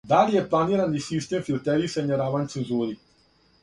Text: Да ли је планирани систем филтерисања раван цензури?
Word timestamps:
Да 0.11 0.19
ли 0.29 0.35
је 0.35 0.39
планирани 0.53 1.03
систем 1.09 1.45
филтерисања 1.51 2.21
раван 2.25 2.53
цензури? 2.57 3.03